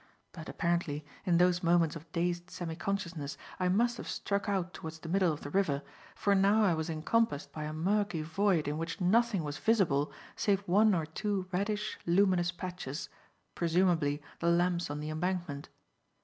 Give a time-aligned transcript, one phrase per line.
[0.31, 4.97] But, apparently, in those moments of dazed semi consciousness, I must have struck out towards
[4.97, 5.83] the middle of the river,
[6.15, 10.61] for now I was encompassed by a murky void in which nothing was visible save
[10.61, 13.09] one or two reddish, luminous patches
[13.53, 15.69] presumably, the lamps on the Embankment.